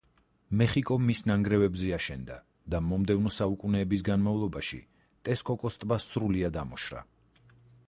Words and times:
მეხიკო 0.59 0.95
მის 1.07 1.19
ნანგრევებზე 1.31 1.91
აშენდა, 1.97 2.37
და 2.75 2.79
მომდევნო 2.87 3.33
საუკუნეების 3.37 4.05
განმავლობაში 4.09 4.81
ტესკოკოს 5.29 5.81
ტბა 5.85 6.03
სრულიად 6.09 6.61
ამოშრა. 6.67 7.07